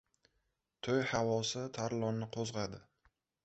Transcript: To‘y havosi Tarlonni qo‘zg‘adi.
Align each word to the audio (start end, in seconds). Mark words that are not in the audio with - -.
To‘y 0.87 1.03
havosi 1.11 1.67
Tarlonni 1.77 2.33
qo‘zg‘adi. 2.37 2.85